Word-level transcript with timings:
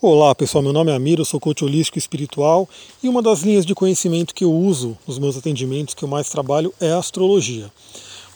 Olá 0.00 0.32
pessoal, 0.32 0.62
meu 0.62 0.72
nome 0.72 0.92
é 0.92 0.94
Amir, 0.94 1.18
eu 1.18 1.24
sou 1.24 1.40
coach 1.40 1.64
holístico 1.64 1.98
espiritual 1.98 2.68
e 3.02 3.08
uma 3.08 3.20
das 3.20 3.40
linhas 3.40 3.66
de 3.66 3.74
conhecimento 3.74 4.32
que 4.32 4.44
eu 4.44 4.54
uso 4.54 4.96
nos 5.04 5.18
meus 5.18 5.36
atendimentos, 5.36 5.92
que 5.92 6.04
eu 6.04 6.08
mais 6.08 6.28
trabalho, 6.28 6.72
é 6.80 6.92
a 6.92 6.98
astrologia. 6.98 7.68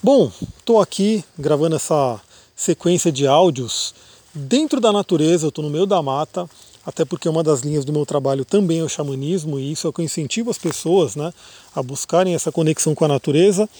Bom, 0.02 0.32
estou 0.58 0.80
aqui 0.80 1.24
gravando 1.38 1.76
essa 1.76 2.20
sequência 2.56 3.12
de 3.12 3.28
áudios 3.28 3.94
dentro 4.34 4.80
da 4.80 4.90
natureza, 4.90 5.46
eu 5.46 5.50
estou 5.50 5.62
no 5.62 5.70
meio 5.70 5.86
da 5.86 6.02
mata, 6.02 6.50
até 6.84 7.04
porque 7.04 7.28
uma 7.28 7.44
das 7.44 7.60
linhas 7.60 7.84
do 7.84 7.92
meu 7.92 8.04
trabalho 8.04 8.44
também 8.44 8.80
é 8.80 8.82
o 8.82 8.88
xamanismo 8.88 9.56
e 9.56 9.70
isso 9.70 9.86
é 9.86 9.90
o 9.90 9.92
que 9.92 10.00
eu 10.00 10.04
incentivo 10.04 10.50
as 10.50 10.58
pessoas 10.58 11.14
né, 11.14 11.32
a 11.76 11.80
buscarem 11.80 12.34
essa 12.34 12.50
conexão 12.50 12.92
com 12.92 13.04
a 13.04 13.08
natureza. 13.08 13.70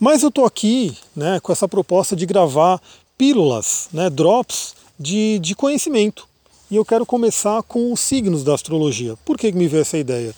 Mas 0.00 0.24
eu 0.24 0.30
estou 0.30 0.44
aqui 0.44 0.98
né, 1.14 1.38
com 1.38 1.52
essa 1.52 1.68
proposta 1.68 2.16
de 2.16 2.26
gravar 2.26 2.82
pílulas, 3.16 3.88
né, 3.92 4.10
drops 4.10 4.74
de, 4.98 5.38
de 5.38 5.54
conhecimento 5.54 6.28
e 6.70 6.76
eu 6.76 6.84
quero 6.84 7.04
começar 7.04 7.62
com 7.64 7.92
os 7.92 7.98
signos 7.98 8.44
da 8.44 8.54
astrologia. 8.54 9.16
Por 9.24 9.36
que 9.36 9.50
me 9.50 9.66
veio 9.66 9.80
essa 9.80 9.98
ideia? 9.98 10.32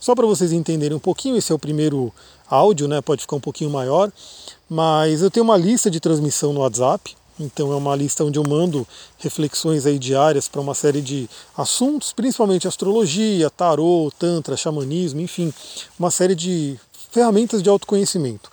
Só 0.00 0.14
para 0.14 0.26
vocês 0.26 0.50
entenderem 0.50 0.96
um 0.96 1.00
pouquinho, 1.00 1.36
esse 1.36 1.52
é 1.52 1.54
o 1.54 1.58
primeiro 1.58 2.12
áudio, 2.48 2.88
né? 2.88 3.02
Pode 3.02 3.20
ficar 3.20 3.36
um 3.36 3.40
pouquinho 3.40 3.70
maior, 3.70 4.10
mas 4.68 5.20
eu 5.20 5.30
tenho 5.30 5.44
uma 5.44 5.56
lista 5.56 5.90
de 5.90 6.00
transmissão 6.00 6.52
no 6.52 6.60
WhatsApp. 6.60 7.14
Então 7.38 7.72
é 7.72 7.76
uma 7.76 7.94
lista 7.96 8.24
onde 8.24 8.38
eu 8.38 8.44
mando 8.48 8.86
reflexões 9.18 9.86
aí 9.86 9.98
diárias 9.98 10.48
para 10.48 10.60
uma 10.60 10.74
série 10.74 11.02
de 11.02 11.28
assuntos, 11.56 12.12
principalmente 12.12 12.68
astrologia, 12.68 13.50
tarô, 13.50 14.10
tantra, 14.18 14.56
xamanismo, 14.56 15.20
enfim, 15.20 15.52
uma 15.98 16.12
série 16.12 16.34
de 16.34 16.78
ferramentas 17.10 17.62
de 17.62 17.68
autoconhecimento. 17.68 18.50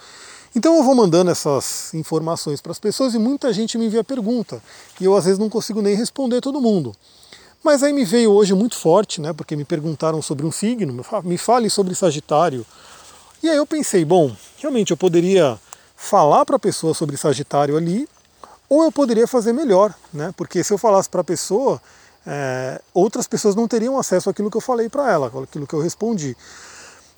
Então 0.56 0.76
eu 0.76 0.84
vou 0.84 0.96
mandando 0.96 1.32
essas 1.32 1.94
informações 1.94 2.60
para 2.60 2.72
as 2.72 2.80
pessoas 2.80 3.14
e 3.14 3.20
muita 3.20 3.54
gente 3.54 3.78
me 3.78 3.86
envia 3.86 4.04
pergunta 4.04 4.62
e 5.00 5.06
eu 5.06 5.16
às 5.16 5.24
vezes 5.24 5.40
não 5.40 5.50
consigo 5.50 5.82
nem 5.82 5.96
responder 5.96 6.42
todo 6.42 6.60
mundo. 6.60 6.94
Mas 7.64 7.84
aí 7.84 7.94
me 7.94 8.04
veio 8.04 8.32
hoje 8.32 8.54
muito 8.54 8.76
forte, 8.76 9.22
né? 9.22 9.34
Porque 9.34 9.56
me 9.56 9.64
perguntaram 9.64 10.22
sobre 10.22 10.46
um 10.46 10.52
signo, 10.52 11.04
me 11.24 11.38
fale 11.38 11.70
sobre 11.70 11.94
Sagitário. 11.94 12.66
E 13.44 13.50
aí 13.50 13.58
eu 13.58 13.66
pensei, 13.66 14.04
bom, 14.04 14.36
realmente 14.58 14.92
eu 14.92 14.98
poderia 14.98 15.60
falar 15.96 16.46
para 16.46 16.56
a 16.56 16.60
pessoa 16.60 16.94
sobre 16.94 17.18
Sagitário 17.18 17.78
ali, 17.78 18.08
ou 18.68 18.84
eu 18.84 18.92
poderia 18.92 19.28
fazer 19.28 19.54
melhor, 19.54 19.94
né? 20.12 20.34
Porque 20.36 20.64
se 20.64 20.74
eu 20.74 20.78
falasse 20.78 21.10
para 21.10 21.22
a 21.22 21.24
pessoa, 21.24 21.82
é, 22.26 22.82
outras 22.94 23.28
pessoas 23.28 23.56
não 23.56 23.68
teriam 23.68 23.98
acesso 24.00 24.30
àquilo 24.30 24.50
que 24.50 24.58
eu 24.58 24.62
falei 24.62 24.90
para 24.90 25.12
ela, 25.12 25.28
aquilo 25.44 25.68
que 25.68 25.74
eu 25.74 25.82
respondi. 25.82 26.36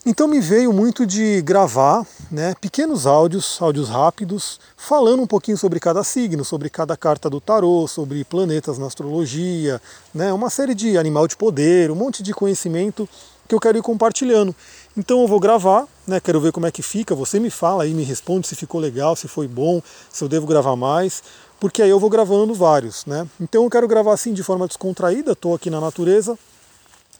Então 0.06 0.28
me 0.28 0.42
veio 0.42 0.74
muito 0.74 1.06
de 1.06 1.42
gravar 1.44 2.06
né, 2.30 2.54
pequenos 2.60 3.08
áudios, 3.08 3.58
áudios 3.62 3.88
rápidos, 3.88 4.60
falando 4.76 5.24
um 5.24 5.26
pouquinho 5.26 5.58
sobre 5.58 5.80
cada 5.80 6.04
signo, 6.04 6.44
sobre 6.44 6.70
cada 6.70 6.98
carta 6.98 7.30
do 7.30 7.40
tarô, 7.40 7.88
sobre 7.88 8.26
planetas 8.26 8.78
na 8.78 8.86
astrologia, 8.86 9.82
né, 10.14 10.34
uma 10.34 10.50
série 10.50 10.76
de 10.76 10.98
animal 10.98 11.26
de 11.26 11.38
poder, 11.38 11.90
um 11.90 11.96
monte 11.96 12.22
de 12.22 12.34
conhecimento 12.34 13.08
que 13.48 13.56
eu 13.56 13.62
quero 13.62 13.78
ir 13.78 13.82
compartilhando. 13.82 14.54
Então 14.98 15.22
eu 15.22 15.28
vou 15.28 15.40
gravar, 15.40 15.88
né, 16.06 16.20
quero 16.20 16.42
ver 16.42 16.52
como 16.52 16.68
é 16.68 16.72
que 16.72 16.84
fica, 16.84 17.16
você 17.16 17.40
me 17.40 17.50
fala 17.50 17.84
aí, 17.84 17.94
me 17.94 18.04
responde 18.04 18.46
se 18.46 18.58
ficou 18.58 18.82
legal, 18.82 19.16
se 19.16 19.30
foi 19.30 19.48
bom, 19.48 19.82
se 20.12 20.22
eu 20.22 20.28
devo 20.28 20.46
gravar 20.46 20.76
mais, 20.76 21.24
porque 21.62 21.82
aí 21.82 21.90
eu 21.90 22.00
vou 22.00 22.10
gravando 22.10 22.54
vários. 22.54 23.06
Né? 23.06 23.26
Então 23.40 23.64
eu 23.64 23.70
quero 23.70 23.88
gravar 23.88 24.12
assim 24.12 24.34
de 24.34 24.44
forma 24.44 24.68
descontraída, 24.68 25.32
estou 25.32 25.56
aqui 25.56 25.70
na 25.70 25.80
natureza, 25.80 26.38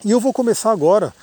e 0.04 0.12
eu 0.12 0.20
vou 0.20 0.34
começar 0.34 0.70
agora 0.70 1.14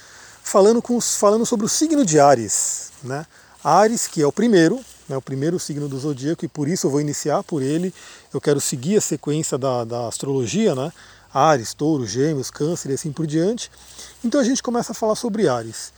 falando, 0.51 0.83
com, 0.83 1.01
falando 1.01 1.47
sobre 1.47 1.65
o 1.65 1.69
signo 1.69 2.05
de 2.05 2.19
Ares. 2.19 2.91
Né? 3.05 3.25
Ares, 3.63 4.09
que 4.09 4.21
é 4.21 4.27
o 4.27 4.33
primeiro, 4.33 4.81
né, 5.09 5.17
o 5.17 5.23
primeiro 5.23 5.61
signo 5.61 5.89
do 5.89 5.97
zodíaco, 5.99 6.45
e 6.45 6.49
por 6.49 6.67
isso 6.67 6.89
eu 6.89 6.91
vou 6.91 7.01
iniciar 7.01 7.45
por 7.45 7.63
ele. 7.63 7.95
Eu 8.35 8.41
quero 8.41 8.61
seguir 8.61 8.97
a 8.97 9.01
sequência 9.01 9.57
da, 9.57 9.85
da 9.85 10.09
astrologia, 10.09 10.75
né? 10.75 10.93
Ares, 11.33 11.73
Touro, 11.73 12.05
Gêmeos, 12.05 12.51
Câncer 12.51 12.91
e 12.91 12.95
assim 12.95 13.13
por 13.13 13.27
diante. 13.27 13.71
Então 14.25 14.41
a 14.41 14.45
gente 14.45 14.61
começa 14.61 14.91
a 14.91 14.95
falar 14.95 15.15
sobre 15.15 15.49
Ares. 15.49 15.93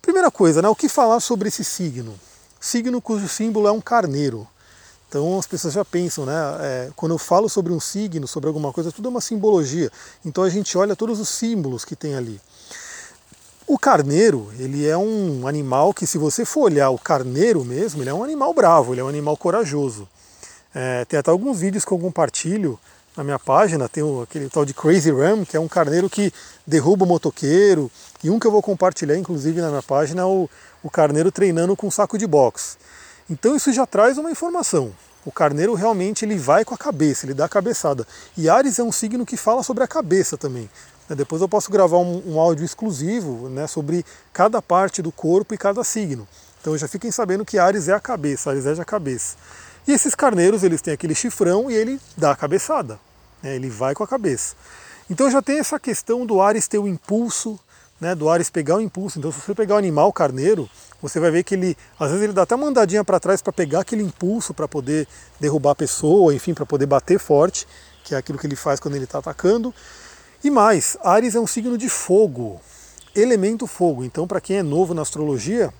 Primeira 0.00 0.30
coisa, 0.30 0.62
né, 0.62 0.68
o 0.68 0.76
que 0.76 0.88
falar 0.88 1.18
sobre 1.18 1.48
esse 1.48 1.64
signo? 1.64 2.14
Signo 2.60 3.02
cujo 3.02 3.28
símbolo 3.28 3.66
é 3.66 3.72
um 3.72 3.80
carneiro. 3.80 4.46
Então 5.08 5.38
as 5.38 5.46
pessoas 5.46 5.74
já 5.74 5.84
pensam, 5.84 6.24
né? 6.24 6.34
É, 6.60 6.90
quando 6.94 7.12
eu 7.12 7.18
falo 7.18 7.48
sobre 7.48 7.72
um 7.72 7.80
signo, 7.80 8.28
sobre 8.28 8.46
alguma 8.46 8.72
coisa, 8.72 8.92
tudo 8.92 9.08
é 9.08 9.10
uma 9.10 9.20
simbologia. 9.20 9.90
Então 10.24 10.44
a 10.44 10.50
gente 10.50 10.78
olha 10.78 10.94
todos 10.94 11.18
os 11.18 11.28
símbolos 11.28 11.84
que 11.84 11.96
tem 11.96 12.14
ali. 12.14 12.40
O 13.68 13.78
carneiro, 13.78 14.50
ele 14.58 14.88
é 14.88 14.96
um 14.96 15.46
animal 15.46 15.92
que, 15.92 16.06
se 16.06 16.16
você 16.16 16.42
for 16.42 16.62
olhar 16.62 16.88
o 16.88 16.98
carneiro 16.98 17.62
mesmo, 17.62 18.02
ele 18.02 18.08
é 18.08 18.14
um 18.14 18.24
animal 18.24 18.54
bravo, 18.54 18.94
ele 18.94 19.02
é 19.02 19.04
um 19.04 19.08
animal 19.08 19.36
corajoso. 19.36 20.08
É, 20.74 21.04
tem 21.04 21.18
até 21.18 21.30
alguns 21.30 21.60
vídeos 21.60 21.84
que 21.84 21.92
eu 21.92 21.98
compartilho 21.98 22.80
na 23.14 23.22
minha 23.22 23.38
página, 23.38 23.86
tem 23.86 24.02
o, 24.02 24.22
aquele 24.22 24.48
tal 24.48 24.64
de 24.64 24.72
Crazy 24.72 25.12
Ram, 25.12 25.44
que 25.44 25.54
é 25.54 25.60
um 25.60 25.68
carneiro 25.68 26.08
que 26.08 26.32
derruba 26.66 27.04
o 27.04 27.06
motoqueiro, 27.06 27.90
e 28.24 28.30
um 28.30 28.38
que 28.38 28.46
eu 28.46 28.50
vou 28.50 28.62
compartilhar, 28.62 29.18
inclusive, 29.18 29.60
na 29.60 29.68
minha 29.68 29.82
página, 29.82 30.22
é 30.22 30.24
o, 30.24 30.48
o 30.82 30.88
carneiro 30.88 31.30
treinando 31.30 31.76
com 31.76 31.88
um 31.88 31.90
saco 31.90 32.16
de 32.16 32.26
boxe. 32.26 32.78
Então 33.28 33.54
isso 33.54 33.70
já 33.70 33.84
traz 33.84 34.16
uma 34.16 34.30
informação. 34.30 34.94
O 35.26 35.30
carneiro 35.30 35.74
realmente 35.74 36.24
ele 36.24 36.38
vai 36.38 36.64
com 36.64 36.72
a 36.72 36.78
cabeça, 36.78 37.26
ele 37.26 37.34
dá 37.34 37.44
a 37.44 37.48
cabeçada. 37.50 38.06
E 38.34 38.48
Ares 38.48 38.78
é 38.78 38.82
um 38.82 38.90
signo 38.90 39.26
que 39.26 39.36
fala 39.36 39.62
sobre 39.62 39.84
a 39.84 39.86
cabeça 39.86 40.38
também. 40.38 40.70
Né, 41.08 41.16
depois 41.16 41.40
eu 41.40 41.48
posso 41.48 41.70
gravar 41.70 41.98
um, 41.98 42.34
um 42.34 42.40
áudio 42.40 42.64
exclusivo 42.64 43.48
né, 43.48 43.66
sobre 43.66 44.04
cada 44.32 44.60
parte 44.60 45.00
do 45.00 45.10
corpo 45.10 45.54
e 45.54 45.58
cada 45.58 45.82
signo. 45.82 46.28
Então 46.60 46.76
já 46.76 46.86
fiquem 46.86 47.10
sabendo 47.10 47.44
que 47.44 47.58
Ares 47.58 47.88
é 47.88 47.92
a 47.92 48.00
cabeça, 48.00 48.50
Ares 48.50 48.66
é 48.66 48.72
a 48.72 48.84
cabeça. 48.84 49.36
E 49.86 49.92
esses 49.92 50.14
carneiros, 50.14 50.62
eles 50.62 50.82
têm 50.82 50.92
aquele 50.92 51.14
chifrão 51.14 51.70
e 51.70 51.74
ele 51.74 51.98
dá 52.16 52.32
a 52.32 52.36
cabeçada, 52.36 53.00
né, 53.42 53.56
ele 53.56 53.70
vai 53.70 53.94
com 53.94 54.04
a 54.04 54.06
cabeça. 54.06 54.54
Então 55.08 55.30
já 55.30 55.40
tem 55.40 55.58
essa 55.58 55.80
questão 55.80 56.26
do 56.26 56.40
Ares 56.42 56.68
ter 56.68 56.78
o 56.78 56.86
impulso, 56.86 57.58
né, 57.98 58.14
do 58.14 58.28
Ares 58.28 58.50
pegar 58.50 58.76
o 58.76 58.80
impulso. 58.80 59.18
Então 59.18 59.32
se 59.32 59.40
você 59.40 59.54
pegar 59.54 59.76
o 59.76 59.78
animal 59.78 60.12
carneiro, 60.12 60.68
você 61.00 61.18
vai 61.18 61.30
ver 61.30 61.44
que 61.44 61.54
ele, 61.54 61.76
às 61.98 62.08
vezes 62.08 62.24
ele 62.24 62.32
dá 62.32 62.42
até 62.42 62.54
uma 62.54 62.66
andadinha 62.66 63.02
para 63.02 63.18
trás 63.18 63.40
para 63.40 63.52
pegar 63.52 63.80
aquele 63.80 64.02
impulso 64.02 64.52
para 64.52 64.68
poder 64.68 65.08
derrubar 65.40 65.70
a 65.70 65.74
pessoa, 65.74 66.34
enfim, 66.34 66.52
para 66.52 66.66
poder 66.66 66.86
bater 66.86 67.18
forte, 67.18 67.66
que 68.04 68.14
é 68.14 68.18
aquilo 68.18 68.38
que 68.38 68.46
ele 68.46 68.56
faz 68.56 68.78
quando 68.80 68.96
ele 68.96 69.04
está 69.04 69.18
atacando. 69.18 69.72
E 70.42 70.50
mais, 70.50 70.96
Ares 71.02 71.34
é 71.34 71.40
um 71.40 71.48
signo 71.48 71.76
de 71.76 71.88
fogo, 71.88 72.60
elemento 73.12 73.66
fogo. 73.66 74.04
Então, 74.04 74.24
para 74.24 74.40
quem 74.40 74.58
é 74.58 74.62
novo 74.62 74.94
na 74.94 75.02
astrologia, 75.02 75.74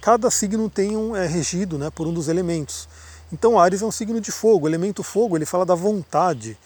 cada 0.00 0.30
signo 0.30 0.70
tem 0.70 0.96
um 0.96 1.14
é 1.14 1.26
regido, 1.26 1.76
né, 1.76 1.90
por 1.90 2.06
um 2.06 2.12
dos 2.12 2.28
elementos. 2.28 2.88
Então, 3.30 3.58
Ares 3.58 3.82
é 3.82 3.84
um 3.84 3.90
signo 3.90 4.22
de 4.22 4.32
fogo. 4.32 4.64
O 4.64 4.68
elemento 4.68 5.02
fogo, 5.02 5.36
ele 5.36 5.44
fala 5.44 5.66
da 5.66 5.74
vontade. 5.74 6.56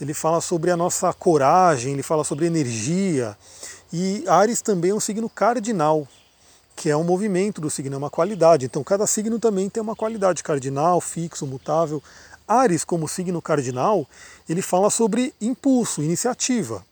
Ele 0.00 0.14
fala 0.14 0.40
sobre 0.40 0.70
a 0.70 0.76
nossa 0.76 1.12
coragem, 1.12 1.92
ele 1.92 2.02
fala 2.02 2.24
sobre 2.24 2.46
energia. 2.46 3.36
E 3.92 4.24
Ares 4.26 4.62
também 4.62 4.92
é 4.92 4.94
um 4.94 5.00
signo 5.00 5.28
cardinal, 5.28 6.08
que 6.74 6.88
é 6.88 6.96
um 6.96 7.04
movimento 7.04 7.60
do 7.60 7.68
signo, 7.68 7.96
é 7.96 7.98
uma 7.98 8.08
qualidade. 8.08 8.64
Então, 8.64 8.82
cada 8.82 9.06
signo 9.06 9.38
também 9.38 9.68
tem 9.68 9.82
uma 9.82 9.94
qualidade 9.94 10.42
cardinal, 10.42 11.02
fixo, 11.02 11.46
mutável. 11.46 12.02
Ares, 12.52 12.84
como 12.84 13.08
signo 13.08 13.40
cardinal, 13.40 14.06
ele 14.48 14.62
fala 14.62 14.90
sobre 14.90 15.34
impulso, 15.40 16.02
iniciativa. 16.02 16.84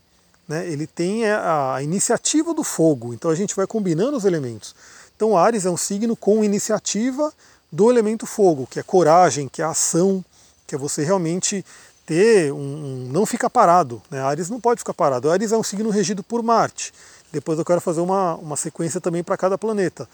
Né? 0.49 0.69
Ele 0.69 0.87
tem 0.87 1.27
a 1.27 1.79
iniciativa 1.83 2.53
do 2.53 2.65
fogo, 2.65 3.15
então 3.15 3.31
a 3.31 3.35
gente 3.35 3.55
vai 3.55 3.67
combinando 3.67 4.17
os 4.17 4.25
elementos. 4.25 4.75
Então 5.15 5.37
Ares 5.37 5.67
é 5.67 5.71
um 5.71 5.77
signo 5.77 6.17
com 6.17 6.43
iniciativa 6.43 7.33
do 7.71 7.91
elemento 7.91 8.27
fogo, 8.27 8.67
que 8.69 8.81
é 8.81 8.83
coragem, 8.83 9.49
que 9.49 9.63
é 9.63 9.65
ação, 9.65 10.25
que 10.67 10.75
é 10.75 10.79
você 10.79 11.05
realmente 11.05 11.65
ter 12.07 12.53
um, 12.53 12.57
um 12.57 13.09
não 13.13 13.25
ficar 13.25 13.49
parado. 13.49 14.03
Né? 14.11 14.21
Ares 14.21 14.51
não 14.51 14.61
pode 14.61 14.81
ficar 14.81 14.95
parado. 14.95 15.31
Ares 15.31 15.53
é 15.53 15.57
um 15.57 15.63
signo 15.63 15.91
regido 15.91 16.23
por 16.23 16.43
Marte. 16.43 16.93
Depois 17.33 17.59
eu 17.59 17.65
quero 17.65 17.81
fazer 17.81 18.01
uma, 18.01 18.35
uma 18.35 18.57
sequência 18.57 19.01
também 19.01 19.23
para 19.23 19.37
cada 19.37 19.57
planeta. 19.57 20.09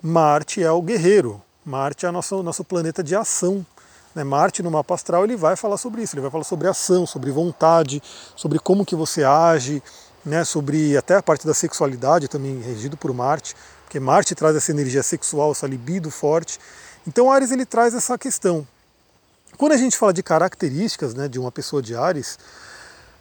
Marte 0.00 0.62
é 0.62 0.70
o 0.70 0.80
guerreiro. 0.80 1.42
Marte 1.64 2.06
é 2.06 2.08
o 2.08 2.12
nosso, 2.12 2.42
nosso 2.42 2.64
planeta 2.64 3.02
de 3.02 3.14
ação. 3.14 3.64
Né? 4.14 4.22
Marte 4.22 4.62
no 4.62 4.70
mapa 4.70 4.94
astral 4.94 5.24
ele 5.24 5.36
vai 5.36 5.56
falar 5.56 5.76
sobre 5.76 6.02
isso, 6.02 6.14
ele 6.14 6.22
vai 6.22 6.30
falar 6.30 6.44
sobre 6.44 6.68
ação, 6.68 7.06
sobre 7.06 7.30
vontade, 7.30 8.02
sobre 8.36 8.58
como 8.58 8.84
que 8.84 8.94
você 8.94 9.24
age, 9.24 9.82
né? 10.24 10.44
sobre 10.44 10.96
até 10.96 11.16
a 11.16 11.22
parte 11.22 11.46
da 11.46 11.54
sexualidade 11.54 12.28
também 12.28 12.60
regido 12.60 12.96
por 12.96 13.12
Marte, 13.12 13.54
porque 13.84 13.98
Marte 13.98 14.34
traz 14.34 14.56
essa 14.56 14.70
energia 14.70 15.02
sexual, 15.02 15.52
essa 15.52 15.66
libido 15.66 16.10
forte. 16.10 16.58
Então 17.06 17.30
Ares 17.30 17.50
ele 17.50 17.66
traz 17.66 17.94
essa 17.94 18.16
questão. 18.16 18.66
Quando 19.56 19.72
a 19.72 19.76
gente 19.76 19.96
fala 19.96 20.12
de 20.12 20.22
características 20.22 21.14
né, 21.14 21.28
de 21.28 21.38
uma 21.38 21.52
pessoa 21.52 21.80
de 21.80 21.94
Ares, 21.94 22.38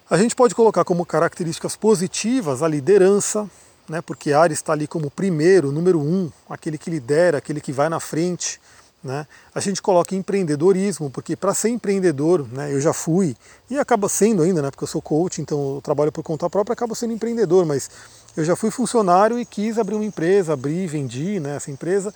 a 0.09 0.17
gente 0.17 0.35
pode 0.35 0.55
colocar 0.55 0.83
como 0.83 1.05
características 1.05 1.75
positivas 1.75 2.63
a 2.63 2.67
liderança, 2.67 3.49
né, 3.87 4.01
porque 4.01 4.33
Ares 4.33 4.59
está 4.59 4.73
ali 4.73 4.87
como 4.87 5.11
primeiro, 5.11 5.71
número 5.71 5.99
um, 5.99 6.31
aquele 6.49 6.77
que 6.77 6.89
lidera, 6.89 7.37
aquele 7.37 7.61
que 7.61 7.71
vai 7.71 7.87
na 7.89 7.99
frente, 7.99 8.59
né? 9.03 9.27
A 9.53 9.59
gente 9.59 9.81
coloca 9.81 10.15
empreendedorismo, 10.15 11.09
porque 11.09 11.35
para 11.35 11.53
ser 11.53 11.69
empreendedor, 11.69 12.47
né, 12.51 12.73
eu 12.73 12.79
já 12.79 12.93
fui, 12.93 13.35
e 13.69 13.77
acaba 13.77 14.07
sendo 14.07 14.41
ainda, 14.41 14.61
né, 14.61 14.71
porque 14.71 14.83
eu 14.83 14.87
sou 14.87 15.01
coach, 15.01 15.41
então 15.41 15.75
eu 15.75 15.81
trabalho 15.81 16.11
por 16.11 16.23
conta 16.23 16.49
própria, 16.49 16.73
acaba 16.73 16.95
sendo 16.95 17.13
empreendedor, 17.13 17.65
mas 17.65 17.89
eu 18.37 18.45
já 18.45 18.55
fui 18.55 18.71
funcionário 18.71 19.37
e 19.37 19.45
quis 19.45 19.77
abrir 19.77 19.95
uma 19.95 20.05
empresa, 20.05 20.53
abri, 20.53 20.87
vendi 20.87 21.39
né, 21.39 21.57
essa 21.57 21.69
empresa, 21.69 22.13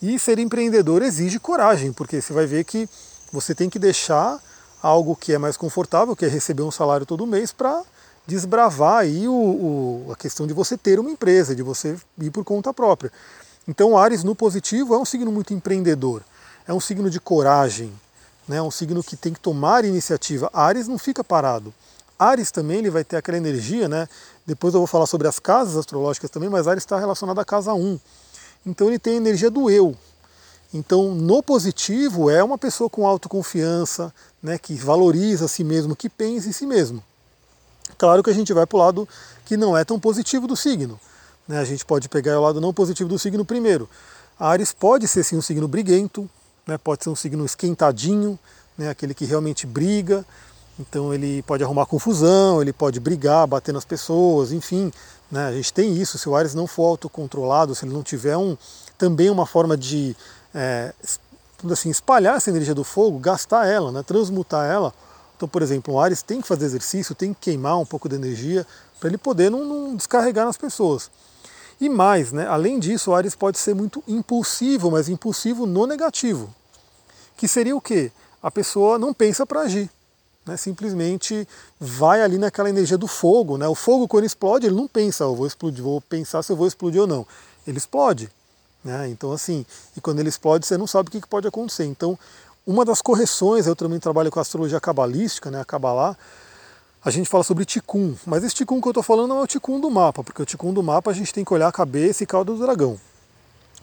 e 0.00 0.18
ser 0.18 0.38
empreendedor 0.38 1.02
exige 1.02 1.38
coragem, 1.38 1.92
porque 1.92 2.22
você 2.22 2.32
vai 2.32 2.46
ver 2.46 2.64
que 2.64 2.88
você 3.30 3.54
tem 3.54 3.68
que 3.68 3.78
deixar 3.78 4.40
algo 4.82 5.14
que 5.14 5.34
é 5.34 5.38
mais 5.38 5.58
confortável, 5.58 6.16
que 6.16 6.24
é 6.24 6.28
receber 6.28 6.62
um 6.62 6.70
salário 6.70 7.04
todo 7.04 7.26
mês, 7.26 7.52
para 7.52 7.82
desbravar 8.26 8.98
aí 9.00 9.28
o, 9.28 9.32
o, 9.32 10.12
a 10.12 10.16
questão 10.16 10.46
de 10.46 10.54
você 10.54 10.78
ter 10.78 10.98
uma 10.98 11.10
empresa, 11.10 11.54
de 11.54 11.62
você 11.62 11.96
ir 12.18 12.30
por 12.30 12.44
conta 12.44 12.72
própria. 12.72 13.12
Então, 13.70 13.96
Ares 13.96 14.24
no 14.24 14.34
positivo 14.34 14.94
é 14.94 14.98
um 14.98 15.04
signo 15.04 15.30
muito 15.30 15.54
empreendedor, 15.54 16.24
é 16.66 16.74
um 16.74 16.80
signo 16.80 17.08
de 17.08 17.20
coragem, 17.20 17.92
né, 18.48 18.56
é 18.56 18.62
um 18.62 18.70
signo 18.70 19.00
que 19.00 19.14
tem 19.14 19.32
que 19.32 19.38
tomar 19.38 19.84
iniciativa. 19.84 20.50
Ares 20.52 20.88
não 20.88 20.98
fica 20.98 21.22
parado. 21.22 21.72
Ares 22.18 22.50
também 22.50 22.78
ele 22.78 22.90
vai 22.90 23.04
ter 23.04 23.16
aquela 23.16 23.36
energia, 23.36 23.88
né? 23.88 24.08
Depois 24.44 24.74
eu 24.74 24.80
vou 24.80 24.88
falar 24.88 25.06
sobre 25.06 25.28
as 25.28 25.38
casas 25.38 25.76
astrológicas 25.76 26.28
também, 26.30 26.50
mas 26.50 26.66
Ares 26.66 26.82
está 26.82 26.98
relacionado 26.98 27.38
à 27.38 27.44
casa 27.44 27.72
1. 27.72 28.00
Então 28.66 28.88
ele 28.88 28.98
tem 28.98 29.14
a 29.14 29.18
energia 29.18 29.48
do 29.48 29.70
eu. 29.70 29.96
Então, 30.74 31.14
no 31.14 31.40
positivo, 31.40 32.28
é 32.28 32.42
uma 32.42 32.58
pessoa 32.58 32.90
com 32.90 33.06
autoconfiança, 33.06 34.12
né, 34.42 34.58
que 34.58 34.74
valoriza 34.74 35.44
a 35.44 35.48
si 35.48 35.62
mesmo, 35.62 35.94
que 35.94 36.08
pensa 36.08 36.48
em 36.48 36.52
si 36.52 36.66
mesmo. 36.66 37.04
Claro 37.96 38.20
que 38.20 38.30
a 38.30 38.34
gente 38.34 38.52
vai 38.52 38.66
para 38.66 38.76
o 38.76 38.80
lado 38.80 39.08
que 39.44 39.56
não 39.56 39.76
é 39.76 39.84
tão 39.84 40.00
positivo 40.00 40.48
do 40.48 40.56
signo. 40.56 40.98
Né? 41.50 41.58
A 41.58 41.64
gente 41.64 41.84
pode 41.84 42.08
pegar 42.08 42.38
o 42.38 42.42
lado 42.42 42.60
não 42.60 42.72
positivo 42.72 43.08
do 43.08 43.18
signo 43.18 43.44
primeiro. 43.44 43.90
Ares 44.38 44.72
pode 44.72 45.08
ser 45.08 45.24
sim 45.24 45.36
um 45.36 45.42
signo 45.42 45.66
briguento, 45.66 46.30
né? 46.64 46.78
pode 46.78 47.02
ser 47.02 47.10
um 47.10 47.16
signo 47.16 47.44
esquentadinho, 47.44 48.38
né? 48.78 48.88
aquele 48.88 49.12
que 49.12 49.24
realmente 49.24 49.66
briga. 49.66 50.24
Então 50.78 51.12
ele 51.12 51.42
pode 51.42 51.64
arrumar 51.64 51.86
confusão, 51.86 52.62
ele 52.62 52.72
pode 52.72 53.00
brigar, 53.00 53.48
bater 53.48 53.74
nas 53.74 53.84
pessoas, 53.84 54.52
enfim. 54.52 54.92
Né? 55.28 55.48
A 55.48 55.52
gente 55.52 55.72
tem 55.72 55.92
isso. 55.96 56.16
Se 56.18 56.28
o 56.28 56.36
Ares 56.36 56.54
não 56.54 56.68
for 56.68 56.84
autocontrolado, 56.84 57.74
se 57.74 57.84
ele 57.84 57.92
não 57.92 58.04
tiver 58.04 58.36
um, 58.36 58.56
também 58.96 59.28
uma 59.28 59.44
forma 59.44 59.76
de 59.76 60.16
é, 60.54 60.94
assim, 61.68 61.90
espalhar 61.90 62.36
essa 62.36 62.48
energia 62.48 62.76
do 62.76 62.84
fogo, 62.84 63.18
gastar 63.18 63.66
ela, 63.66 63.90
né? 63.90 64.04
transmutar 64.04 64.70
ela, 64.70 64.94
então, 65.36 65.48
por 65.48 65.62
exemplo, 65.62 65.94
um 65.94 65.98
Ares 65.98 66.22
tem 66.22 66.40
que 66.40 66.46
fazer 66.46 66.66
exercício, 66.66 67.12
tem 67.12 67.34
que 67.34 67.40
queimar 67.40 67.76
um 67.76 67.84
pouco 67.84 68.08
de 68.08 68.14
energia 68.14 68.64
para 69.00 69.08
ele 69.08 69.18
poder 69.18 69.50
não, 69.50 69.64
não, 69.64 69.96
descarregar 69.96 70.46
nas 70.46 70.56
pessoas. 70.56 71.10
E 71.80 71.88
mais, 71.88 72.30
né, 72.30 72.46
além 72.46 72.78
disso, 72.78 73.10
o 73.10 73.14
Ares 73.14 73.34
pode 73.34 73.58
ser 73.58 73.74
muito 73.74 74.02
impulsivo, 74.06 74.90
mas 74.90 75.08
impulsivo 75.08 75.64
no 75.64 75.86
negativo. 75.86 76.54
Que 77.36 77.48
seria 77.48 77.74
o 77.74 77.80
quê? 77.80 78.12
A 78.42 78.50
pessoa 78.50 78.98
não 78.98 79.14
pensa 79.14 79.46
para 79.46 79.60
agir. 79.60 79.90
Né, 80.44 80.56
simplesmente 80.56 81.46
vai 81.78 82.22
ali 82.22 82.38
naquela 82.38 82.68
energia 82.68 82.98
do 82.98 83.06
fogo. 83.06 83.56
Né? 83.56 83.66
O 83.66 83.74
fogo, 83.74 84.06
quando 84.06 84.24
explode, 84.24 84.66
ele 84.66 84.74
não 84.74 84.86
pensa, 84.86 85.24
eu 85.24 85.34
vou 85.34 85.46
explodir, 85.46 85.82
vou 85.82 86.00
pensar 86.02 86.42
se 86.42 86.52
eu 86.52 86.56
vou 86.56 86.66
explodir 86.66 87.00
ou 87.00 87.06
não. 87.06 87.26
Ele 87.66 87.78
explode. 87.78 88.30
Né? 88.84 89.08
Então, 89.08 89.32
assim, 89.32 89.64
e 89.96 90.00
quando 90.00 90.20
ele 90.20 90.28
explode, 90.28 90.66
você 90.66 90.76
não 90.76 90.86
sabe 90.86 91.08
o 91.08 91.12
que 91.12 91.26
pode 91.26 91.46
acontecer. 91.46 91.84
Então, 91.84 92.18
uma 92.66 92.84
das 92.84 93.00
correções, 93.00 93.66
eu 93.66 93.74
também 93.74 93.98
trabalho 93.98 94.30
com 94.30 94.38
astrologia 94.38 94.80
cabalística, 94.80 95.50
né, 95.50 95.60
a 95.60 95.64
Kabbalah, 95.64 96.16
a 97.02 97.10
gente 97.10 97.28
fala 97.28 97.42
sobre 97.42 97.64
Ticum, 97.64 98.14
mas 98.26 98.44
esse 98.44 98.54
Ticum 98.54 98.80
que 98.80 98.86
eu 98.86 98.90
estou 98.90 99.02
falando 99.02 99.28
não 99.28 99.38
é 99.38 99.42
o 99.42 99.46
Ticum 99.46 99.80
do 99.80 99.90
mapa, 99.90 100.22
porque 100.22 100.42
o 100.42 100.44
Ticum 100.44 100.72
do 100.72 100.82
mapa 100.82 101.10
a 101.10 101.14
gente 101.14 101.32
tem 101.32 101.44
que 101.44 101.54
olhar 101.54 101.68
a 101.68 101.72
cabeça 101.72 102.22
e 102.22 102.26
cauda 102.26 102.52
do 102.52 102.58
dragão. 102.58 103.00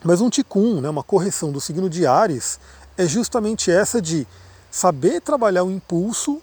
Mas 0.04 0.22
um 0.22 0.30
Ticum, 0.30 0.80
né, 0.80 0.90
uma 0.90 1.02
correção 1.02 1.52
do 1.52 1.60
signo 1.60 1.90
de 1.90 2.06
Ares, 2.06 2.60
é 2.96 3.08
justamente 3.08 3.72
essa 3.72 4.00
de 4.00 4.28
saber 4.70 5.20
trabalhar 5.22 5.64
o 5.64 5.72
impulso, 5.72 6.40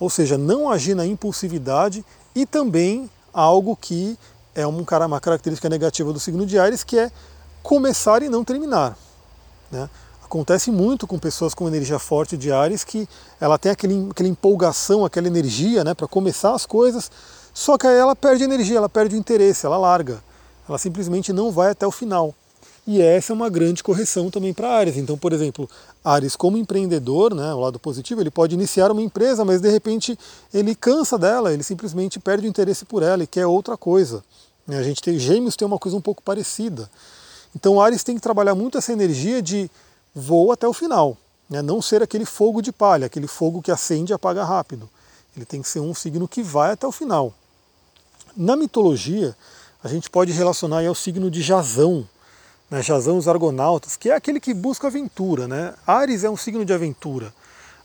ou 0.00 0.10
seja, 0.10 0.36
não 0.36 0.68
agir 0.68 0.96
na 0.96 1.06
impulsividade, 1.06 2.04
e 2.34 2.44
também 2.44 3.08
algo 3.32 3.76
que 3.76 4.18
é 4.54 4.66
uma 4.66 5.20
característica 5.20 5.68
negativa 5.68 6.12
do 6.12 6.18
signo 6.18 6.44
de 6.44 6.58
Ares, 6.58 6.82
que 6.82 6.98
é 6.98 7.12
começar 7.62 8.22
e 8.22 8.28
não 8.28 8.42
terminar. 8.42 8.98
Né? 9.70 9.88
Acontece 10.26 10.72
muito 10.72 11.06
com 11.06 11.20
pessoas 11.20 11.54
com 11.54 11.68
energia 11.68 12.00
forte 12.00 12.36
de 12.36 12.50
Ares 12.50 12.82
que 12.82 13.08
ela 13.40 13.56
tem 13.56 13.70
aquele, 13.70 14.08
aquela 14.10 14.28
empolgação, 14.28 15.04
aquela 15.04 15.28
energia 15.28 15.84
né, 15.84 15.94
para 15.94 16.08
começar 16.08 16.52
as 16.52 16.66
coisas, 16.66 17.08
só 17.54 17.78
que 17.78 17.86
aí 17.86 17.96
ela 17.96 18.16
perde 18.16 18.42
energia, 18.42 18.76
ela 18.76 18.88
perde 18.88 19.14
o 19.14 19.18
interesse, 19.18 19.64
ela 19.64 19.78
larga. 19.78 20.20
Ela 20.68 20.78
simplesmente 20.78 21.32
não 21.32 21.52
vai 21.52 21.70
até 21.70 21.86
o 21.86 21.92
final. 21.92 22.34
E 22.84 23.00
essa 23.00 23.32
é 23.32 23.34
uma 23.34 23.48
grande 23.48 23.84
correção 23.84 24.28
também 24.28 24.52
para 24.52 24.68
Ares. 24.68 24.96
Então, 24.96 25.16
por 25.16 25.32
exemplo, 25.32 25.70
Ares 26.04 26.34
como 26.34 26.58
empreendedor, 26.58 27.32
né, 27.32 27.54
o 27.54 27.60
lado 27.60 27.78
positivo, 27.78 28.20
ele 28.20 28.30
pode 28.30 28.56
iniciar 28.56 28.90
uma 28.90 29.02
empresa, 29.02 29.44
mas 29.44 29.60
de 29.60 29.70
repente 29.70 30.18
ele 30.52 30.74
cansa 30.74 31.16
dela, 31.16 31.52
ele 31.52 31.62
simplesmente 31.62 32.18
perde 32.18 32.48
o 32.48 32.50
interesse 32.50 32.84
por 32.84 33.04
ela 33.04 33.22
e 33.22 33.28
quer 33.28 33.46
outra 33.46 33.76
coisa. 33.76 34.24
A 34.66 34.82
gente 34.82 35.00
tem 35.00 35.20
Gêmeos 35.20 35.54
tem 35.54 35.64
uma 35.64 35.78
coisa 35.78 35.96
um 35.96 36.00
pouco 36.00 36.20
parecida. 36.20 36.90
Então, 37.54 37.80
Ares 37.80 38.02
tem 38.02 38.16
que 38.16 38.20
trabalhar 38.20 38.56
muito 38.56 38.76
essa 38.76 38.92
energia 38.92 39.40
de 39.40 39.70
vou 40.16 40.50
até 40.50 40.66
o 40.66 40.72
final. 40.72 41.18
Né? 41.48 41.60
Não 41.60 41.82
ser 41.82 42.02
aquele 42.02 42.24
fogo 42.24 42.62
de 42.62 42.72
palha, 42.72 43.04
aquele 43.04 43.26
fogo 43.26 43.60
que 43.60 43.70
acende 43.70 44.12
e 44.12 44.14
apaga 44.14 44.42
rápido. 44.42 44.88
Ele 45.36 45.44
tem 45.44 45.60
que 45.60 45.68
ser 45.68 45.80
um 45.80 45.94
signo 45.94 46.26
que 46.26 46.42
vai 46.42 46.72
até 46.72 46.86
o 46.86 46.92
final. 46.92 47.34
Na 48.34 48.56
mitologia, 48.56 49.36
a 49.84 49.88
gente 49.88 50.08
pode 50.08 50.32
relacionar 50.32 50.86
ao 50.86 50.94
signo 50.94 51.30
de 51.30 51.42
Jazão, 51.42 52.08
né? 52.70 52.82
Jazão 52.82 53.18
os 53.18 53.28
Argonautas, 53.28 53.96
que 53.96 54.10
é 54.10 54.14
aquele 54.14 54.40
que 54.40 54.54
busca 54.54 54.86
aventura. 54.86 55.46
Né? 55.46 55.74
Ares 55.86 56.24
é 56.24 56.30
um 56.30 56.36
signo 56.36 56.64
de 56.64 56.72
aventura. 56.72 57.32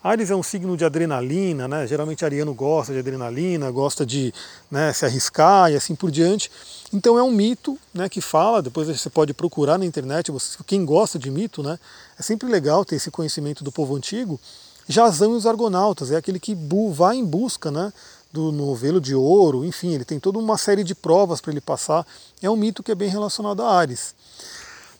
Ares 0.04 0.32
é 0.32 0.36
um 0.36 0.42
signo 0.42 0.76
de 0.76 0.84
adrenalina, 0.84 1.68
né? 1.68 1.86
geralmente 1.86 2.26
ariano 2.26 2.56
gosta 2.56 2.92
de 2.92 2.98
adrenalina, 2.98 3.70
gosta 3.70 4.04
de 4.04 4.34
né, 4.70 4.92
se 4.94 5.06
arriscar 5.06 5.72
e 5.72 5.76
assim 5.76 5.94
por 5.94 6.10
diante. 6.10 6.50
Então 6.92 7.20
é 7.20 7.24
um 7.24 7.30
mito 7.30 7.78
né, 7.94 8.10
que 8.10 8.20
fala, 8.20 8.64
depois 8.64 8.88
você 8.88 9.10
pode 9.12 9.32
procurar 9.32 9.78
na 9.78 9.86
internet, 9.86 10.32
você, 10.32 10.58
quem 10.66 10.84
gosta 10.84 11.20
de 11.20 11.30
mito, 11.30 11.62
né, 11.62 11.78
é 12.18 12.24
sempre 12.24 12.50
legal 12.50 12.84
ter 12.84 12.96
esse 12.96 13.12
conhecimento 13.12 13.64
do 13.64 13.72
povo 13.72 13.96
antigo. 13.96 14.40
Jazão 14.88 15.34
e 15.34 15.38
os 15.38 15.46
Argonautas, 15.46 16.10
é 16.10 16.16
aquele 16.16 16.40
que 16.40 16.58
vai 16.92 17.18
em 17.18 17.26
busca 17.26 17.70
né, 17.70 17.94
do 18.34 18.52
novelo 18.52 19.00
de 19.00 19.14
ouro, 19.14 19.64
enfim, 19.64 19.94
ele 19.94 20.04
tem 20.04 20.20
toda 20.20 20.40
uma 20.40 20.58
série 20.58 20.84
de 20.84 20.96
provas 20.96 21.40
para 21.40 21.52
ele 21.52 21.62
passar. 21.62 22.08
É 22.42 22.50
um 22.50 22.56
mito 22.56 22.82
que 22.82 22.92
é 22.92 22.96
bem 22.96 23.08
relacionado 23.08 23.62
a 23.62 23.72
Ares. 23.72 24.16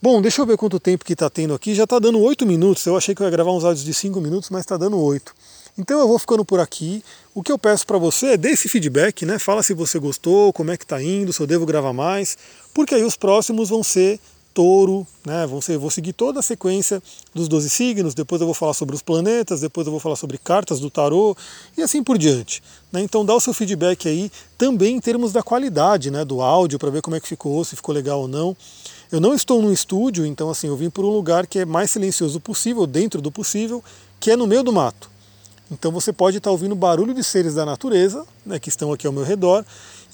Bom, 0.04 0.20
deixa 0.20 0.42
eu 0.42 0.48
ver 0.48 0.58
quanto 0.58 0.80
tempo 0.80 1.06
que 1.06 1.14
está 1.14 1.30
tendo 1.30 1.54
aqui. 1.54 1.76
Já 1.76 1.84
está 1.84 2.00
dando 2.00 2.20
8 2.20 2.44
minutos. 2.44 2.84
Eu 2.88 2.98
achei 2.98 3.14
que 3.14 3.22
eu 3.22 3.26
ia 3.26 3.30
gravar 3.30 3.52
uns 3.52 3.64
áudios 3.64 3.86
de 3.86 3.94
5 3.94 4.20
minutos, 4.20 4.50
mas 4.50 4.62
está 4.62 4.76
dando 4.76 5.00
8. 5.00 5.32
Então 5.78 6.00
eu 6.00 6.08
vou 6.08 6.18
ficando 6.18 6.44
por 6.44 6.60
aqui. 6.60 7.04
O 7.36 7.44
que 7.44 7.52
eu 7.52 7.58
peço 7.60 7.86
para 7.86 8.00
você 8.00 8.30
é 8.30 8.38
dê 8.38 8.50
esse 8.50 8.68
feedback, 8.68 9.28
né? 9.28 9.38
Fala 9.38 9.62
se 9.62 9.76
você 9.76 10.00
gostou, 10.00 10.52
como 10.54 10.72
é 10.72 10.78
que 10.78 10.86
está 10.86 11.00
indo, 11.00 11.32
se 11.32 11.40
eu 11.40 11.46
devo 11.46 11.68
gravar 11.68 11.94
mais, 11.94 12.36
porque 12.74 12.96
aí 12.96 13.04
os 13.04 13.16
próximos 13.16 13.70
vão 13.70 13.84
ser 13.84 14.20
touro, 14.56 15.06
né? 15.24 15.46
Vão 15.46 15.62
ser, 15.62 15.78
vou 15.78 15.92
seguir 15.92 16.14
toda 16.14 16.40
a 16.40 16.44
sequência 16.44 17.02
dos 17.32 17.48
12 17.48 17.70
signos, 17.70 18.16
depois 18.16 18.42
eu 18.42 18.48
vou 18.48 18.56
falar 18.56 18.74
sobre 18.74 18.96
os 18.96 19.04
planetas, 19.04 19.62
depois 19.62 19.86
eu 19.86 19.92
vou 19.92 20.00
falar 20.00 20.16
sobre 20.16 20.40
cartas 20.40 20.80
do 20.80 20.90
tarô 20.90 21.38
e 21.78 21.82
assim 21.84 22.04
por 22.04 22.18
diante. 22.18 22.64
Né? 22.92 23.02
Então 23.02 23.24
dá 23.24 23.36
o 23.36 23.40
seu 23.40 23.54
feedback 23.54 24.10
aí, 24.10 24.32
também 24.58 24.96
em 24.96 25.00
termos 25.00 25.32
da 25.32 25.44
qualidade 25.44 26.10
né, 26.10 26.26
do 26.26 26.42
áudio, 26.42 26.80
para 26.80 26.90
ver 26.90 27.04
como 27.04 27.16
é 27.16 27.20
que 27.20 27.28
ficou, 27.28 27.64
se 27.64 27.76
ficou 27.76 27.94
legal 27.94 28.22
ou 28.22 28.28
não. 28.28 28.58
Eu 29.12 29.20
não 29.20 29.34
estou 29.34 29.62
no 29.62 29.74
estúdio, 29.74 30.26
então 30.26 30.50
assim, 30.50 30.68
eu 30.68 30.76
vim 30.78 30.90
por 30.90 31.04
um 31.04 31.10
lugar 31.10 31.46
que 31.46 31.60
é 31.60 31.66
mais 31.66 31.92
silencioso 31.92 32.40
possível, 32.40 32.88
dentro 32.88 33.22
do 33.22 33.30
possível, 33.30 33.84
que 34.22 34.32
é 34.32 34.38
no 34.38 34.48
meio 34.48 34.64
do 34.64 34.72
mato. 34.72 35.10
Então 35.70 35.92
você 35.92 36.14
pode 36.14 36.38
estar 36.38 36.50
ouvindo 36.50 36.74
barulho 36.76 37.14
de 37.14 37.22
seres 37.22 37.56
da 37.56 37.66
natureza, 37.66 38.26
né, 38.46 38.58
que 38.58 38.70
estão 38.70 38.94
aqui 38.94 39.06
ao 39.06 39.12
meu 39.12 39.24
redor, 39.24 39.66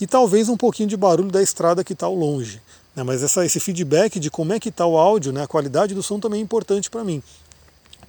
e 0.02 0.08
talvez 0.08 0.50
um 0.50 0.58
pouquinho 0.58 0.90
de 0.90 0.98
barulho 0.98 1.30
da 1.30 1.44
estrada 1.44 1.84
que 1.84 1.94
está 1.94 2.08
ao 2.08 2.16
longe. 2.16 2.60
Né, 2.96 3.04
mas 3.04 3.22
essa, 3.22 3.46
esse 3.46 3.60
feedback 3.60 4.20
de 4.20 4.32
como 4.32 4.52
é 4.52 4.60
que 4.60 4.70
está 4.70 4.88
o 4.88 4.98
áudio, 4.98 5.32
né, 5.32 5.44
a 5.44 5.48
qualidade 5.48 5.94
do 5.94 6.02
som 6.02 6.20
também 6.20 6.40
é 6.40 6.44
importante 6.44 6.90
para 6.90 7.04
mim, 7.04 7.22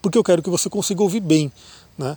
porque 0.00 0.16
eu 0.16 0.25
quero 0.25 0.42
que 0.42 0.49
você 0.49 0.71
consiga 0.71 1.02
ouvir 1.02 1.21
bem. 1.21 1.52
Né. 1.99 2.16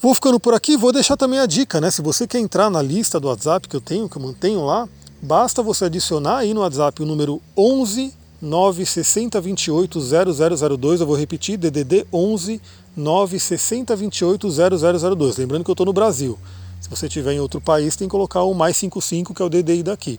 Vou 0.00 0.14
ficando 0.14 0.40
por 0.40 0.54
aqui, 0.54 0.78
vou 0.78 0.92
deixar 0.92 1.16
também 1.18 1.38
a 1.38 1.46
dica, 1.46 1.80
né? 1.80 1.88
Se 1.88 2.02
você 2.02 2.26
quer 2.26 2.40
entrar 2.40 2.68
na 2.68 2.82
lista 2.82 3.20
do 3.20 3.28
WhatsApp 3.28 3.68
que 3.68 3.76
eu 3.76 3.80
tenho, 3.80 4.08
que 4.08 4.16
eu 4.16 4.22
mantenho 4.22 4.64
lá, 4.64 4.88
Basta 5.24 5.62
você 5.62 5.84
adicionar 5.84 6.38
aí 6.38 6.52
no 6.52 6.62
WhatsApp 6.62 7.00
o 7.00 7.06
número 7.06 7.40
11 7.56 8.12
960 8.40 9.40
28 9.40 10.00
0002. 10.00 11.00
Eu 11.00 11.06
vou 11.06 11.14
repetir, 11.14 11.56
DDD 11.56 12.04
11 12.12 12.60
960 12.96 13.94
28 13.94 14.50
0002. 14.50 15.36
Lembrando 15.36 15.62
que 15.62 15.70
eu 15.70 15.74
estou 15.74 15.86
no 15.86 15.92
Brasil. 15.92 16.36
Se 16.80 16.90
você 16.90 17.06
estiver 17.06 17.34
em 17.34 17.38
outro 17.38 17.60
país, 17.60 17.94
tem 17.94 18.08
que 18.08 18.10
colocar 18.10 18.42
o 18.42 18.52
mais 18.52 18.76
55, 18.76 19.32
que 19.32 19.40
é 19.40 19.44
o 19.44 19.48
DDI 19.48 19.84
daqui. 19.84 20.18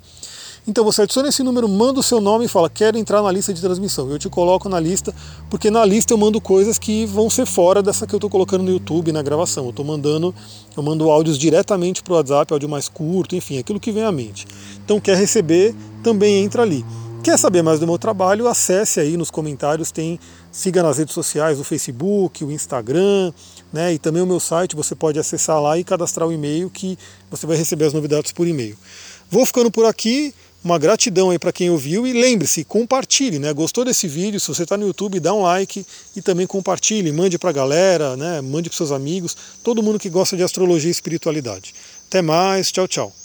Então 0.65 0.85
você 0.85 1.01
adiciona 1.01 1.27
esse 1.27 1.43
número, 1.43 1.67
manda 1.67 1.99
o 1.99 2.03
seu 2.03 2.21
nome 2.21 2.45
e 2.45 2.47
fala, 2.47 2.69
quero 2.69 2.97
entrar 2.97 3.21
na 3.21 3.29
lista 3.29 3.53
de 3.53 3.59
transmissão. 3.59 4.09
Eu 4.09 4.17
te 4.17 4.29
coloco 4.29 4.69
na 4.69 4.79
lista, 4.79 5.13
porque 5.49 5.69
na 5.69 5.83
lista 5.83 6.13
eu 6.13 6.17
mando 6.17 6.39
coisas 6.39 6.79
que 6.79 7.05
vão 7.05 7.29
ser 7.29 7.45
fora 7.45 7.83
dessa 7.83 8.07
que 8.07 8.15
eu 8.15 8.17
estou 8.17 8.29
colocando 8.29 8.63
no 8.63 8.71
YouTube, 8.71 9.11
na 9.11 9.21
gravação. 9.21 9.65
Eu 9.65 9.71
estou 9.71 9.83
mandando, 9.83 10.33
eu 10.75 10.81
mando 10.81 11.09
áudios 11.09 11.37
diretamente 11.37 12.01
para 12.01 12.13
o 12.13 12.15
WhatsApp, 12.15 12.53
áudio 12.53 12.69
mais 12.69 12.87
curto, 12.87 13.35
enfim, 13.35 13.57
aquilo 13.57 13.77
que 13.77 13.91
vem 13.91 14.03
à 14.03 14.11
mente. 14.11 14.47
Então 14.85 15.01
quer 15.01 15.17
receber, 15.17 15.75
também 16.01 16.43
entra 16.43 16.61
ali. 16.61 16.85
Quer 17.21 17.37
saber 17.37 17.61
mais 17.61 17.79
do 17.79 17.87
meu 17.87 17.97
trabalho? 17.97 18.47
Acesse 18.47 19.01
aí 19.01 19.17
nos 19.17 19.31
comentários, 19.31 19.91
tem 19.91 20.19
siga 20.51 20.81
nas 20.83 20.97
redes 20.97 21.13
sociais, 21.13 21.59
o 21.59 21.63
Facebook, 21.63 22.43
o 22.43 22.51
Instagram, 22.51 23.33
né? 23.71 23.93
E 23.93 23.97
também 23.97 24.21
o 24.21 24.25
meu 24.25 24.39
site, 24.39 24.75
você 24.75 24.93
pode 24.93 25.19
acessar 25.19 25.61
lá 25.61 25.77
e 25.77 25.83
cadastrar 25.83 26.27
o 26.27 26.31
e-mail 26.31 26.69
que 26.69 26.97
você 27.29 27.47
vai 27.47 27.57
receber 27.57 27.85
as 27.85 27.93
novidades 27.93 28.31
por 28.31 28.47
e-mail. 28.47 28.77
Vou 29.29 29.45
ficando 29.45 29.71
por 29.71 29.85
aqui. 29.85 30.33
Uma 30.63 30.79
gratidão 30.79 31.29
aí 31.29 31.37
para 31.37 31.51
quem 31.51 31.69
ouviu 31.69 32.07
e 32.07 32.13
lembre-se, 32.13 32.63
compartilhe, 32.63 33.37
né? 33.37 33.51
Gostou 33.51 33.83
desse 33.83 34.07
vídeo? 34.07 34.39
Se 34.39 34.47
você 34.47 34.63
está 34.63 34.77
no 34.77 34.87
YouTube, 34.87 35.19
dá 35.19 35.33
um 35.33 35.41
like 35.41 35.85
e 36.15 36.21
também 36.21 36.47
compartilhe, 36.47 37.11
mande 37.11 37.37
para 37.37 37.49
a 37.49 37.53
galera, 37.53 38.15
né? 38.15 38.39
Mande 38.39 38.69
para 38.69 38.77
seus 38.77 38.91
amigos, 38.91 39.35
todo 39.61 39.83
mundo 39.83 39.99
que 39.99 40.09
gosta 40.09 40.37
de 40.37 40.43
astrologia 40.43 40.87
e 40.87 40.91
espiritualidade. 40.91 41.75
Até 42.07 42.21
mais, 42.21 42.71
tchau, 42.71 42.87
tchau. 42.87 43.22